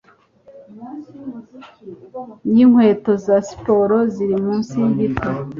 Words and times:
yinkweto 2.53 3.11
za 3.25 3.35
siporo 3.47 3.97
ziri 4.13 4.35
munsi 4.45 4.71
yigiti 4.81 5.29